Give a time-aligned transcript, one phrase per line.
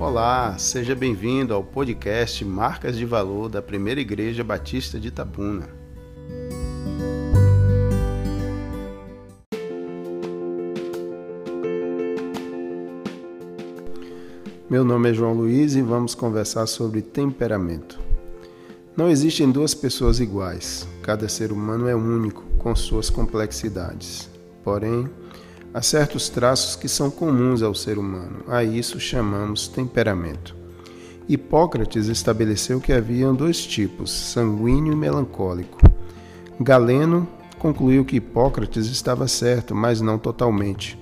[0.00, 5.68] Olá, seja bem-vindo ao podcast Marcas de Valor da Primeira Igreja Batista de Itabuna.
[14.70, 17.98] Meu nome é João Luiz e vamos conversar sobre temperamento.
[18.96, 24.30] Não existem duas pessoas iguais, cada ser humano é único, com suas complexidades.
[24.62, 25.10] Porém,
[25.74, 30.56] Há certos traços que são comuns ao ser humano, a isso chamamos temperamento.
[31.28, 35.78] Hipócrates estabeleceu que haviam dois tipos, sanguíneo e melancólico.
[36.58, 40.98] Galeno concluiu que Hipócrates estava certo, mas não totalmente.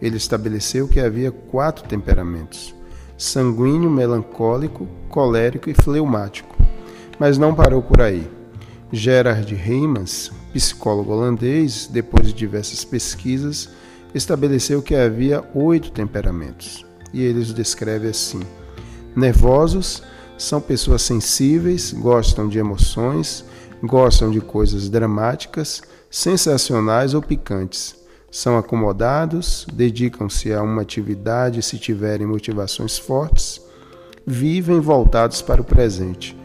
[0.00, 2.72] Ele estabeleceu que havia quatro temperamentos:
[3.18, 6.54] sanguíneo, melancólico, colérico e fleumático.
[7.18, 8.30] Mas não parou por aí.
[8.92, 13.70] Gerard Heymans, psicólogo holandês, depois de diversas pesquisas,
[14.14, 16.84] estabeleceu que havia oito temperamentos.
[17.12, 18.40] E ele os descreve assim:
[19.14, 20.02] nervosos
[20.36, 23.44] são pessoas sensíveis, gostam de emoções,
[23.82, 27.96] gostam de coisas dramáticas, sensacionais ou picantes.
[28.30, 33.60] São acomodados, dedicam-se a uma atividade se tiverem motivações fortes,
[34.26, 36.36] vivem voltados para o presente.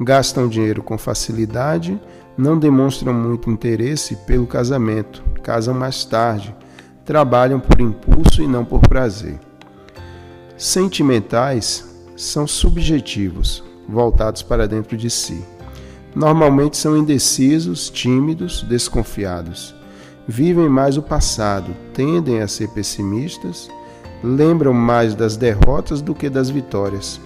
[0.00, 2.00] Gastam dinheiro com facilidade,
[2.36, 6.54] não demonstram muito interesse pelo casamento, casam mais tarde,
[7.04, 9.38] trabalham por impulso e não por prazer.
[10.56, 11.84] Sentimentais
[12.16, 15.44] são subjetivos, voltados para dentro de si.
[16.14, 19.74] Normalmente são indecisos, tímidos, desconfiados.
[20.26, 23.68] Vivem mais o passado, tendem a ser pessimistas,
[24.22, 27.20] lembram mais das derrotas do que das vitórias.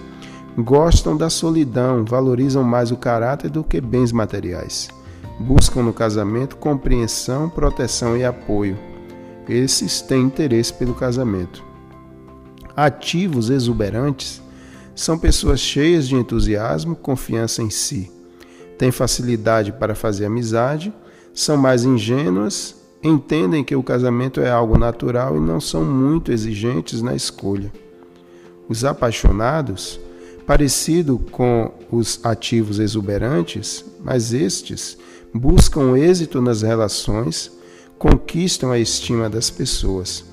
[0.57, 4.89] Gostam da solidão, valorizam mais o caráter do que bens materiais.
[5.39, 8.77] Buscam no casamento compreensão, proteção e apoio
[9.49, 11.63] esses têm interesse pelo casamento.
[12.75, 14.41] Ativos exuberantes
[14.95, 18.11] são pessoas cheias de entusiasmo, confiança em si.
[18.77, 20.93] Têm facilidade para fazer amizade,
[21.33, 27.01] são mais ingênuas, entendem que o casamento é algo natural e não são muito exigentes
[27.01, 27.71] na escolha.
[28.67, 29.99] Os apaixonados,
[30.45, 34.97] parecido com os ativos exuberantes, mas estes
[35.33, 37.58] buscam êxito nas relações
[37.99, 40.23] conquistam a estima das pessoas,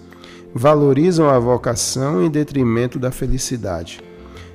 [0.54, 4.00] valorizam a vocação em detrimento da felicidade,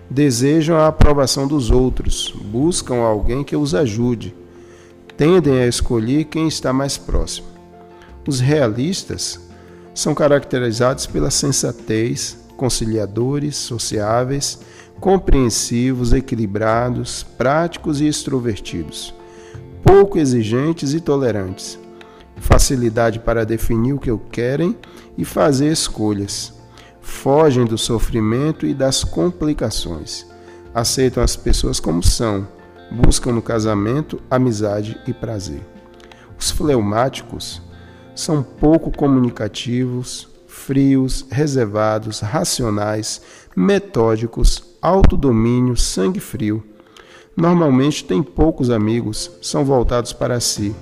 [0.09, 4.33] desejam a aprovação dos outros, buscam alguém que os ajude,
[5.17, 7.47] tendem a escolher quem está mais próximo.
[8.25, 9.41] Os realistas
[9.93, 14.59] são caracterizados pela sensatez, conciliadores, sociáveis,
[15.01, 19.13] compreensivos, equilibrados, práticos e extrovertidos,
[19.83, 21.80] pouco exigentes e tolerantes
[22.37, 24.77] facilidade para definir o que querem
[25.17, 26.53] e fazer escolhas.
[27.01, 30.25] Fogem do sofrimento e das complicações.
[30.73, 32.47] Aceitam as pessoas como são.
[32.91, 35.61] Buscam no casamento amizade e prazer.
[36.37, 37.61] Os fleumáticos
[38.13, 43.21] são pouco comunicativos, frios, reservados, racionais,
[43.55, 46.63] metódicos, autodomínio, sangue frio.
[47.35, 50.75] Normalmente têm poucos amigos, são voltados para si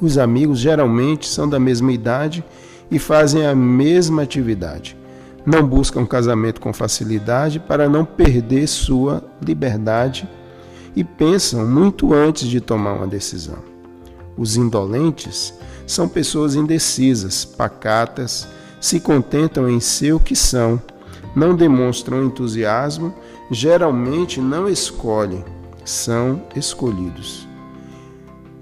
[0.00, 2.44] os amigos geralmente são da mesma idade
[2.90, 4.96] e fazem a mesma atividade.
[5.44, 10.28] Não buscam casamento com facilidade para não perder sua liberdade
[10.96, 13.58] e pensam muito antes de tomar uma decisão.
[14.36, 15.54] Os indolentes
[15.86, 18.48] são pessoas indecisas, pacatas,
[18.80, 20.80] se contentam em ser o que são,
[21.34, 23.14] não demonstram entusiasmo,
[23.50, 25.44] geralmente não escolhem,
[25.84, 27.46] são escolhidos.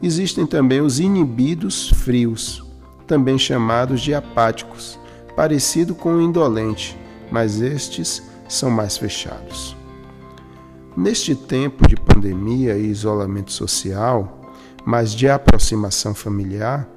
[0.02, 2.64] Existem também os inibidos frios,
[3.06, 4.98] também chamados de apáticos,
[5.36, 6.98] parecido com o indolente,
[7.30, 9.76] mas estes são mais fechados.
[10.96, 14.50] Neste tempo de pandemia e isolamento social,
[14.84, 16.88] mas de aproximação familiar,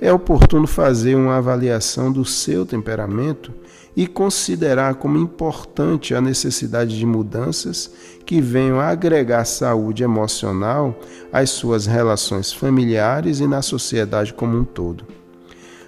[0.00, 3.52] é oportuno fazer uma avaliação do seu temperamento
[3.96, 7.90] e considerar como importante a necessidade de mudanças
[8.24, 10.98] que venham agregar saúde emocional
[11.32, 15.04] às suas relações familiares e na sociedade como um todo.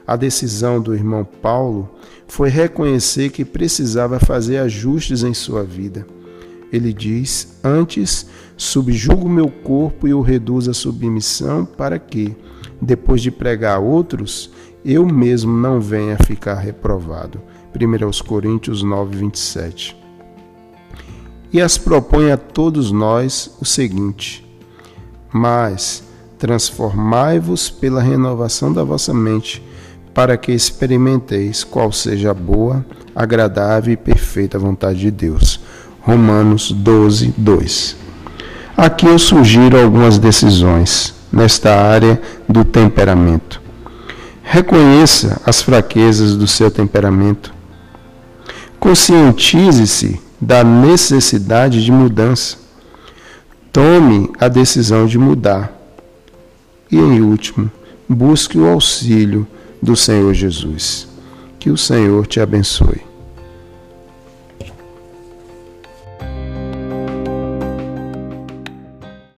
[0.05, 1.88] A decisão do irmão Paulo
[2.26, 6.05] foi reconhecer que precisava fazer ajustes em sua vida.
[6.73, 8.26] Ele diz: Antes,
[8.56, 12.35] subjugo meu corpo e o reduzo à submissão, para que,
[12.81, 14.50] depois de pregar a outros,
[14.85, 17.41] eu mesmo não venha ficar reprovado.
[17.75, 19.97] 1 Coríntios 9, 27.
[21.53, 24.47] E as propõe a todos nós o seguinte:
[25.32, 26.03] Mas
[26.38, 29.62] transformai-vos pela renovação da vossa mente,
[30.15, 32.85] para que experimenteis qual seja a boa,
[33.15, 35.61] agradável e perfeita vontade de Deus.
[36.00, 37.97] Romanos 12, 2.
[38.76, 43.61] Aqui eu sugiro algumas decisões nesta área do temperamento.
[44.43, 47.55] Reconheça as fraquezas do seu temperamento.
[48.79, 52.56] Conscientize-se da necessidade de mudança.
[53.73, 55.73] Tome a decisão de mudar.
[56.91, 57.71] E, em último,
[58.09, 59.47] busque o auxílio
[59.81, 61.06] do Senhor Jesus.
[61.59, 63.10] Que o Senhor te abençoe.